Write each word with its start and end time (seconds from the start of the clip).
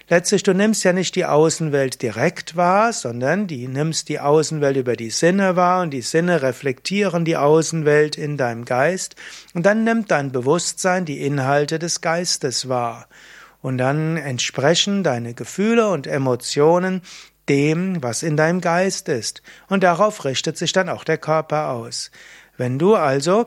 Letztlich, 0.10 0.44
du 0.44 0.54
nimmst 0.54 0.84
ja 0.84 0.92
nicht 0.92 1.16
die 1.16 1.24
Außenwelt 1.24 2.02
direkt 2.02 2.58
wahr, 2.58 2.92
sondern 2.92 3.48
die 3.48 3.70
nimmst 3.70 4.09
die 4.09 4.20
Außenwelt 4.20 4.76
über 4.76 4.98
die 4.98 5.09
Sinne 5.09 5.56
wahr 5.56 5.84
und 5.84 5.92
die 5.92 6.02
Sinne 6.02 6.42
reflektieren 6.42 7.24
die 7.24 7.38
Außenwelt 7.38 8.18
in 8.18 8.36
deinem 8.36 8.66
Geist 8.66 9.16
und 9.54 9.66
dann 9.66 9.86
nimmt 9.86 10.12
dein 10.12 10.34
Bewusstsein 10.34 11.06
die 11.06 11.22
Inhalte 11.26 11.80
des 11.80 12.02
Geistes 12.02 12.68
wahr. 12.68 13.08
Und 13.62 13.78
dann 13.78 14.18
entsprechen 14.18 15.02
deine 15.02 15.34
Gefühle 15.34 15.92
und 15.92 16.08
Emotionen 16.08 17.04
dem, 17.48 18.04
was 18.04 18.22
in 18.22 18.36
deinem 18.36 18.59
Geist 18.59 19.08
ist. 19.08 19.42
Und 19.70 19.84
darauf 19.84 20.26
richtet 20.26 20.58
sich 20.58 20.74
dann 20.74 20.90
auch 20.90 21.06
der 21.06 21.20
Körper 21.20 21.70
aus. 21.70 22.12
Wenn 22.58 22.78
du 22.78 22.96
also 22.96 23.46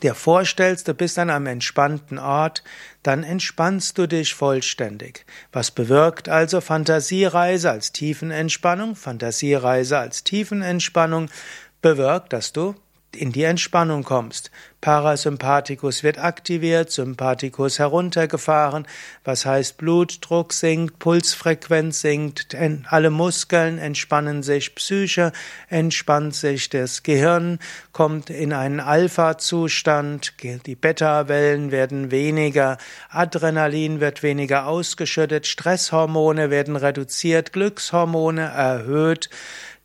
dir 0.00 0.14
vorstellst, 0.14 0.88
du 0.88 0.94
bist 0.94 1.18
an 1.18 1.30
einem 1.30 1.46
entspannten 1.46 2.18
Ort, 2.18 2.62
dann 3.02 3.22
entspannst 3.22 3.96
du 3.98 4.06
dich 4.06 4.34
vollständig. 4.34 5.24
Was 5.52 5.70
bewirkt 5.70 6.28
also 6.28 6.60
Fantasiereise 6.60 7.70
als 7.70 7.92
Tiefenentspannung? 7.92 8.96
Fantasiereise 8.96 9.98
als 9.98 10.24
Tiefenentspannung 10.24 11.30
bewirkt, 11.82 12.32
dass 12.32 12.52
du 12.52 12.74
in 13.16 13.32
die 13.32 13.44
Entspannung 13.44 14.04
kommst. 14.04 14.50
Parasympathikus 14.80 16.02
wird 16.02 16.18
aktiviert, 16.18 16.90
Sympathikus 16.90 17.78
heruntergefahren, 17.78 18.86
was 19.24 19.44
heißt 19.44 19.76
Blutdruck 19.76 20.54
sinkt, 20.54 20.98
Pulsfrequenz 20.98 22.00
sinkt, 22.00 22.56
alle 22.88 23.10
Muskeln 23.10 23.76
entspannen 23.76 24.42
sich, 24.42 24.74
Psyche 24.74 25.32
entspannt 25.68 26.34
sich, 26.34 26.70
das 26.70 27.02
Gehirn 27.02 27.58
kommt 27.92 28.30
in 28.30 28.54
einen 28.54 28.80
Alpha-Zustand, 28.80 30.32
die 30.42 30.76
Beta-Wellen 30.76 31.72
werden 31.72 32.10
weniger, 32.10 32.78
Adrenalin 33.10 34.00
wird 34.00 34.22
weniger 34.22 34.66
ausgeschüttet, 34.66 35.46
Stresshormone 35.46 36.48
werden 36.48 36.76
reduziert, 36.76 37.52
Glückshormone 37.52 38.40
erhöht, 38.42 39.28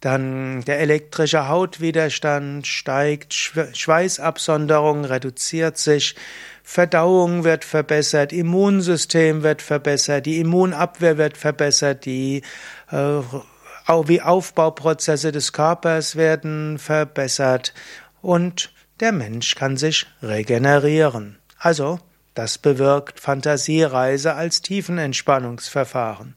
dann 0.06 0.62
der 0.62 0.80
elektrische 0.80 1.48
Hautwiderstand 1.48 2.68
steigt, 2.68 3.34
Schweißabsonderung 3.34 5.04
reduziert 5.04 5.80
sich, 5.80 6.16
Verdauung 6.64 7.44
wird 7.44 7.66
verbessert, 7.66 8.32
Immunsystem 8.32 9.42
wird 9.42 9.64
verbessert, 9.64 10.28
die 10.28 10.40
Immunabwehr 10.40 11.18
wird 11.18 11.38
verbessert, 11.38 12.06
die 12.06 12.44
äh, 12.92 13.22
Aufbauprozesse 13.88 15.32
des 15.32 15.54
Körpers 15.54 16.16
werden 16.16 16.78
verbessert 16.78 17.74
und 18.22 18.72
der 19.00 19.12
Mensch 19.12 19.56
kann 19.56 19.76
sich 19.76 20.06
regenerieren. 20.22 21.40
Also, 21.58 22.00
das 22.36 22.60
bewirkt 22.60 23.20
Fantasiereise 23.20 24.36
als 24.36 24.62
Tiefenentspannungsverfahren. 24.62 26.36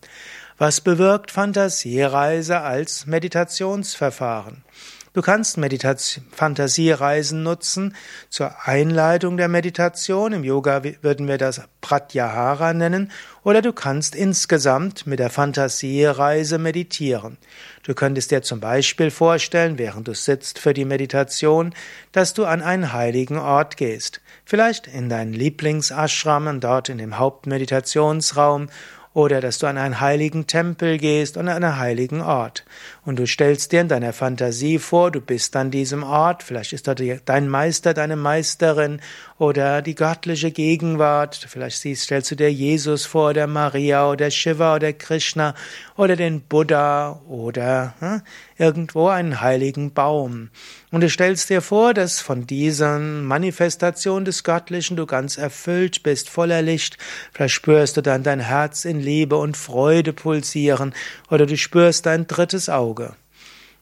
Was 0.60 0.80
bewirkt 0.80 1.30
Fantasiereise 1.30 2.62
als 2.62 3.06
Meditationsverfahren? 3.06 4.64
Du 5.12 5.22
kannst 5.22 5.56
Meditation, 5.56 6.24
Fantasiereisen 6.32 7.44
nutzen 7.44 7.94
zur 8.28 8.66
Einleitung 8.66 9.36
der 9.36 9.46
Meditation. 9.46 10.32
Im 10.32 10.42
Yoga 10.42 10.82
würden 11.00 11.28
wir 11.28 11.38
das 11.38 11.62
Pratyahara 11.80 12.74
nennen. 12.74 13.12
Oder 13.44 13.62
du 13.62 13.72
kannst 13.72 14.16
insgesamt 14.16 15.06
mit 15.06 15.20
der 15.20 15.30
Fantasiereise 15.30 16.58
meditieren. 16.58 17.38
Du 17.84 17.94
könntest 17.94 18.32
dir 18.32 18.42
zum 18.42 18.58
Beispiel 18.58 19.12
vorstellen, 19.12 19.78
während 19.78 20.08
du 20.08 20.14
sitzt 20.14 20.58
für 20.58 20.74
die 20.74 20.84
Meditation, 20.84 21.72
dass 22.10 22.34
du 22.34 22.44
an 22.44 22.62
einen 22.62 22.92
heiligen 22.92 23.38
Ort 23.38 23.76
gehst. 23.76 24.20
Vielleicht 24.44 24.88
in 24.88 25.08
deinen 25.08 25.32
Lieblingsashram 25.32 26.48
und 26.48 26.64
dort 26.64 26.88
in 26.88 26.98
dem 26.98 27.16
Hauptmeditationsraum 27.16 28.68
oder 29.14 29.40
dass 29.40 29.58
du 29.58 29.66
an 29.66 29.78
einen 29.78 30.00
heiligen 30.00 30.46
Tempel 30.46 30.98
gehst 30.98 31.36
und 31.36 31.48
an 31.48 31.64
einen 31.64 31.78
heiligen 31.78 32.20
Ort. 32.20 32.64
Und 33.04 33.18
du 33.18 33.26
stellst 33.26 33.72
dir 33.72 33.80
in 33.80 33.88
deiner 33.88 34.12
Fantasie 34.12 34.78
vor, 34.78 35.10
du 35.10 35.20
bist 35.20 35.56
an 35.56 35.70
diesem 35.70 36.02
Ort, 36.02 36.42
vielleicht 36.42 36.72
ist 36.72 36.86
dort 36.86 37.02
dein 37.24 37.48
Meister, 37.48 37.94
deine 37.94 38.16
Meisterin 38.16 39.00
oder 39.38 39.82
die 39.82 39.94
göttliche 39.94 40.50
Gegenwart, 40.50 41.46
vielleicht 41.48 41.78
siehst, 41.78 42.04
stellst 42.04 42.30
du 42.30 42.36
dir 42.36 42.52
Jesus 42.52 43.06
vor, 43.06 43.30
oder 43.30 43.46
Maria 43.46 44.10
oder 44.10 44.30
Shiva 44.30 44.76
oder 44.76 44.92
Krishna 44.92 45.54
oder 45.96 46.16
den 46.16 46.40
Buddha 46.42 47.20
oder 47.28 47.94
hm, 48.00 48.22
irgendwo 48.58 49.08
einen 49.08 49.40
heiligen 49.40 49.92
Baum. 49.92 50.50
Und 50.90 51.00
du 51.00 51.08
stellst 51.08 51.48
dir 51.48 51.62
vor, 51.62 51.94
dass 51.94 52.20
von 52.20 52.46
dieser 52.46 52.98
Manifestation 52.98 54.24
des 54.24 54.44
Göttlichen 54.44 54.96
du 54.96 55.06
ganz 55.06 55.38
erfüllt 55.38 56.02
bist, 56.02 56.28
voller 56.28 56.60
Licht. 56.60 56.98
Vielleicht 57.32 57.54
spürst 57.54 57.96
du 57.96 58.02
dann 58.02 58.22
dein 58.22 58.40
Herz 58.40 58.84
in 58.84 59.00
Liebe 59.00 59.36
und 59.36 59.56
Freude 59.56 60.12
pulsieren 60.12 60.92
oder 61.30 61.46
du 61.46 61.56
spürst 61.56 62.06
dein 62.06 62.26
drittes 62.26 62.68
Auge. 62.68 63.14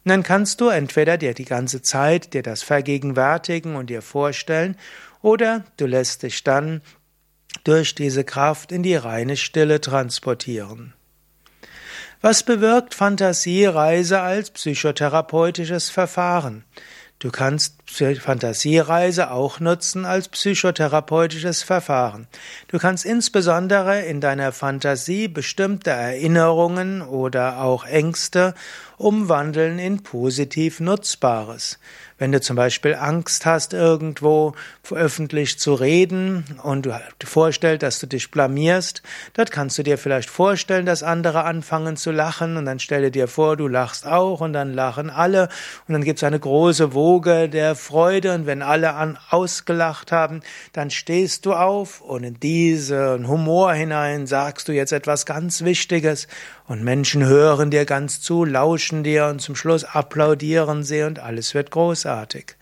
Und 0.05 0.11
dann 0.11 0.23
kannst 0.23 0.61
du 0.61 0.69
entweder 0.69 1.19
dir 1.19 1.35
die 1.35 1.45
ganze 1.45 1.83
Zeit 1.83 2.33
dir 2.35 2.43
das 2.43 2.63
vergegenwärtigen 2.63 3.75
und 3.75 3.91
dir 3.91 4.03
vorstellen, 4.03 4.77
oder 5.21 5.65
du 5.79 5.87
lässt 5.87 6.23
dich 6.23 6.45
dann 6.45 6.83
durch 7.65 7.97
diese 7.97 8.23
Kraft 8.23 8.71
in 8.71 8.85
die 8.85 8.95
reine 8.95 9.37
Stille 9.37 9.81
transportieren. 9.81 10.95
Was 12.29 12.43
bewirkt 12.43 12.97
Fantasiereise 12.97 14.21
als 14.21 14.51
psychotherapeutisches 14.51 15.91
Verfahren? 15.91 16.65
Du 17.21 17.31
kannst 17.31 17.77
Fantasiereise 17.89 19.31
auch 19.31 19.61
nutzen 19.61 20.05
als 20.05 20.27
psychotherapeutisches 20.27 21.63
Verfahren. 21.63 22.27
Du 22.67 22.81
kannst 22.81 23.07
insbesondere 23.07 24.01
in 24.01 24.21
deiner 24.21 24.51
Fantasie 24.51 25.29
bestimmte 25.29 25.91
Erinnerungen 25.91 27.01
oder 27.01 27.63
auch 27.63 27.87
Ängste 27.87 28.55
umwandeln 28.99 29.79
in 29.79 30.03
positiv 30.03 30.81
Nutzbares. 30.81 31.79
Wenn 32.19 32.33
du 32.33 32.41
zum 32.41 32.57
Beispiel 32.57 32.95
Angst 32.95 33.45
hast, 33.45 33.75
irgendwo 33.75 34.55
öffentlich 34.91 35.59
zu 35.59 35.75
reden 35.75 36.45
und 36.63 36.87
du 36.87 36.99
vorstellst, 37.25 37.83
dass 37.83 37.99
du 37.99 38.07
dich 38.07 38.31
blamierst, 38.31 39.03
dort 39.35 39.51
kannst 39.51 39.77
du 39.77 39.83
dir 39.83 39.99
vielleicht 39.99 40.31
vorstellen, 40.31 40.87
dass 40.87 41.03
andere 41.03 41.45
anfangen 41.45 41.99
zu 41.99 42.11
lachen 42.13 42.57
und 42.57 42.65
dann 42.65 42.79
stelle 42.79 43.11
dir 43.11 43.29
vor, 43.29 43.59
du 43.59 43.69
lachst 43.69 44.07
auch 44.07 44.41
und 44.41 44.55
dann 44.55 44.73
lachen 44.73 45.11
alle 45.11 45.51
und 45.89 45.93
dann 45.93 46.05
gibt 46.05 46.19
es 46.19 46.25
eine 46.25 46.41
große 46.41 46.95
Woge 46.95 47.51
der 47.51 47.75
Freude 47.75 48.35
und 48.35 48.47
wenn 48.47 48.63
alle 48.63 48.95
an, 48.95 49.19
ausgelacht 49.29 50.11
haben, 50.11 50.41
dann 50.73 50.91
stehst 50.91 51.45
du 51.45 51.53
auf 51.53 52.01
und 52.01 52.25
in 52.25 52.41
diesen 52.41 53.29
Humor 53.29 53.75
hinein 53.75 54.27
sagst 54.27 54.69
du 54.69 54.73
jetzt 54.73 54.93
etwas 54.93 55.27
ganz 55.27 55.65
Wichtiges 55.65 56.29
und 56.67 56.83
Menschen 56.83 57.25
hören 57.25 57.71
dir 57.71 57.85
ganz 57.85 58.21
zu, 58.21 58.45
lauschen 58.45 59.05
dir 59.05 59.27
und 59.27 59.41
zum 59.41 59.57
Schluss 59.57 59.85
applaudieren 59.85 60.83
sie 60.83 61.03
und 61.03 61.19
alles 61.19 61.55
wird 61.55 61.71
großartig. 61.71 62.57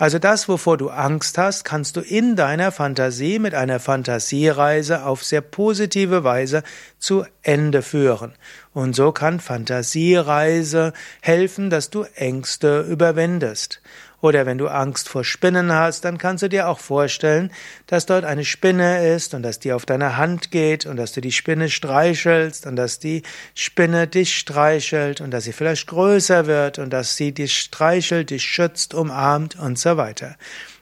Also 0.00 0.20
das, 0.20 0.48
wovor 0.48 0.76
du 0.76 0.90
Angst 0.90 1.38
hast, 1.38 1.64
kannst 1.64 1.96
du 1.96 2.00
in 2.00 2.36
deiner 2.36 2.70
Fantasie 2.70 3.40
mit 3.40 3.52
einer 3.54 3.80
Fantasiereise 3.80 5.04
auf 5.04 5.24
sehr 5.24 5.40
positive 5.40 6.22
Weise 6.22 6.62
zu 7.00 7.24
Ende 7.42 7.82
führen. 7.82 8.34
Und 8.72 8.94
so 8.94 9.10
kann 9.10 9.40
Fantasiereise 9.40 10.92
helfen, 11.20 11.68
dass 11.68 11.90
du 11.90 12.04
Ängste 12.14 12.82
überwindest. 12.82 13.82
Oder 14.20 14.46
wenn 14.46 14.58
du 14.58 14.66
Angst 14.66 15.08
vor 15.08 15.22
Spinnen 15.22 15.72
hast, 15.72 16.04
dann 16.04 16.18
kannst 16.18 16.42
du 16.42 16.48
dir 16.48 16.68
auch 16.68 16.80
vorstellen, 16.80 17.52
dass 17.86 18.06
dort 18.06 18.24
eine 18.24 18.44
Spinne 18.44 19.14
ist 19.14 19.32
und 19.32 19.42
dass 19.42 19.60
die 19.60 19.72
auf 19.72 19.86
deine 19.86 20.16
Hand 20.16 20.50
geht 20.50 20.86
und 20.86 20.96
dass 20.96 21.12
du 21.12 21.20
die 21.20 21.30
Spinne 21.30 21.68
streichelst 21.68 22.66
und 22.66 22.74
dass 22.74 22.98
die 22.98 23.22
Spinne 23.54 24.08
dich 24.08 24.36
streichelt 24.36 25.20
und 25.20 25.30
dass 25.30 25.44
sie 25.44 25.52
vielleicht 25.52 25.86
größer 25.86 26.46
wird 26.46 26.80
und 26.80 26.90
dass 26.90 27.16
sie 27.16 27.32
dich 27.32 27.56
streichelt, 27.58 28.30
dich 28.30 28.42
schützt, 28.42 28.92
umarmt 28.92 29.56
und 29.56 29.78
so 29.78 29.96
weiter. 29.96 30.36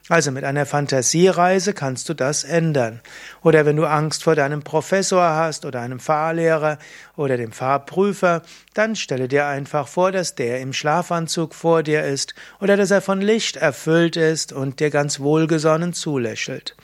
Also 0.08 0.30
mit 0.30 0.44
einer 0.44 0.66
Fantasiereise 0.66 1.74
kannst 1.74 2.08
du 2.08 2.14
das 2.14 2.44
ändern. 2.44 3.00
Oder 3.42 3.66
wenn 3.66 3.74
du 3.74 3.86
Angst 3.86 4.22
vor 4.22 4.36
deinem 4.36 4.62
Professor 4.62 5.30
hast 5.30 5.64
oder 5.64 5.80
einem 5.80 5.98
Fahrlehrer 5.98 6.78
oder 7.16 7.36
dem 7.36 7.50
Fahrprüfer, 7.50 8.42
dann 8.74 8.94
stelle 8.94 9.26
dir 9.26 9.46
einfach 9.46 9.88
vor, 9.88 10.12
dass 10.12 10.36
der 10.36 10.60
im 10.60 10.72
Schlafanzug 10.72 11.54
vor 11.54 11.82
dir 11.82 12.04
ist 12.04 12.34
oder 12.60 12.76
dass 12.76 12.92
er 12.92 13.00
von 13.00 13.20
Licht 13.20 13.56
erfüllt 13.56 14.16
ist 14.16 14.52
und 14.52 14.78
dir 14.78 14.90
ganz 14.90 15.18
wohlgesonnen 15.18 15.92
zulächelt. 15.92 16.76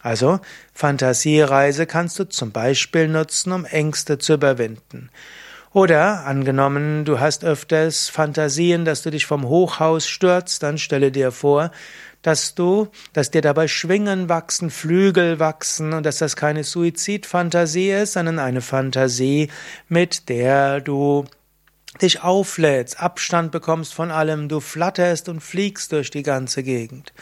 Also 0.00 0.38
Fantasiereise 0.74 1.86
kannst 1.86 2.18
du 2.18 2.24
zum 2.24 2.52
Beispiel 2.52 3.08
nutzen, 3.08 3.52
um 3.52 3.64
Ängste 3.64 4.18
zu 4.18 4.34
überwinden. 4.34 5.10
Oder 5.72 6.24
angenommen, 6.24 7.04
du 7.04 7.20
hast 7.20 7.44
öfters 7.44 8.08
Fantasien, 8.08 8.84
dass 8.84 9.02
du 9.02 9.10
dich 9.10 9.26
vom 9.26 9.46
Hochhaus 9.46 10.06
stürzt, 10.08 10.62
dann 10.62 10.78
stelle 10.78 11.12
dir 11.12 11.30
vor, 11.30 11.70
dass 12.22 12.54
du, 12.54 12.88
dass 13.12 13.30
dir 13.30 13.42
dabei 13.42 13.68
Schwingen 13.68 14.28
wachsen, 14.28 14.70
Flügel 14.70 15.38
wachsen 15.38 15.92
und 15.92 16.04
dass 16.04 16.18
das 16.18 16.36
keine 16.36 16.64
Suizidfantasie 16.64 17.90
ist, 17.90 18.14
sondern 18.14 18.38
eine 18.38 18.60
Fantasie, 18.60 19.50
mit 19.88 20.28
der 20.28 20.80
du 20.80 21.26
dich 22.00 22.22
auflädst, 22.22 23.00
Abstand 23.00 23.52
bekommst 23.52 23.94
von 23.94 24.10
allem, 24.10 24.48
du 24.48 24.60
flatterst 24.60 25.28
und 25.28 25.40
fliegst 25.40 25.92
durch 25.92 26.10
die 26.10 26.22
ganze 26.22 26.62
Gegend. 26.62 27.12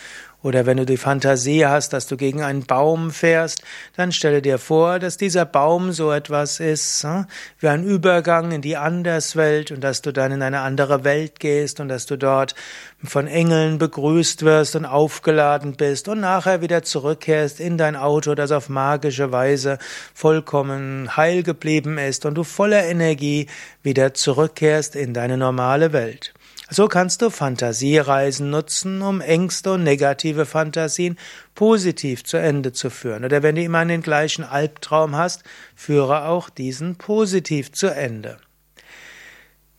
Oder 0.46 0.64
wenn 0.64 0.76
du 0.76 0.86
die 0.86 0.96
Fantasie 0.96 1.66
hast, 1.66 1.92
dass 1.92 2.06
du 2.06 2.16
gegen 2.16 2.40
einen 2.40 2.66
Baum 2.66 3.10
fährst, 3.10 3.64
dann 3.96 4.12
stelle 4.12 4.40
dir 4.40 4.58
vor, 4.58 5.00
dass 5.00 5.16
dieser 5.16 5.44
Baum 5.44 5.90
so 5.90 6.12
etwas 6.12 6.60
ist, 6.60 7.02
hm, 7.02 7.26
wie 7.58 7.66
ein 7.66 7.82
Übergang 7.82 8.52
in 8.52 8.62
die 8.62 8.76
Anderswelt 8.76 9.72
und 9.72 9.82
dass 9.82 10.02
du 10.02 10.12
dann 10.12 10.30
in 10.30 10.42
eine 10.42 10.60
andere 10.60 11.02
Welt 11.02 11.40
gehst 11.40 11.80
und 11.80 11.88
dass 11.88 12.06
du 12.06 12.16
dort 12.16 12.54
von 13.02 13.26
Engeln 13.26 13.78
begrüßt 13.78 14.44
wirst 14.44 14.76
und 14.76 14.84
aufgeladen 14.84 15.74
bist 15.74 16.06
und 16.06 16.20
nachher 16.20 16.60
wieder 16.60 16.84
zurückkehrst 16.84 17.58
in 17.58 17.76
dein 17.76 17.96
Auto, 17.96 18.36
das 18.36 18.52
auf 18.52 18.68
magische 18.68 19.32
Weise 19.32 19.80
vollkommen 20.14 21.16
heil 21.16 21.42
geblieben 21.42 21.98
ist 21.98 22.24
und 22.24 22.36
du 22.36 22.44
voller 22.44 22.84
Energie 22.84 23.48
wieder 23.82 24.14
zurückkehrst 24.14 24.94
in 24.94 25.12
deine 25.12 25.38
normale 25.38 25.92
Welt. 25.92 26.35
So 26.68 26.88
kannst 26.88 27.22
du 27.22 27.30
Fantasiereisen 27.30 28.50
nutzen, 28.50 29.00
um 29.00 29.20
Ängste 29.20 29.72
und 29.72 29.84
negative 29.84 30.46
Fantasien 30.46 31.16
positiv 31.54 32.24
zu 32.24 32.38
Ende 32.38 32.72
zu 32.72 32.90
führen. 32.90 33.24
Oder 33.24 33.42
wenn 33.44 33.54
du 33.54 33.62
immer 33.62 33.84
den 33.84 34.02
gleichen 34.02 34.42
Albtraum 34.42 35.14
hast, 35.14 35.44
führe 35.76 36.24
auch 36.24 36.50
diesen 36.50 36.96
positiv 36.96 37.70
zu 37.70 37.86
Ende. 37.86 38.38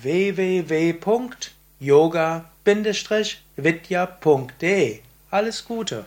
www.yoga.com. 0.02 1.38
Alles 5.30 5.64
Gute! 5.64 6.04